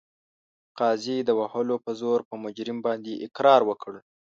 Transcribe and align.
قاضي 0.79 1.17
د 1.23 1.29
وهلو 1.39 1.75
په 1.85 1.91
زور 2.01 2.19
په 2.29 2.35
مجرم 2.43 2.77
باندې 2.87 3.21
اقرار 3.25 3.61
وکړ. 3.69 3.93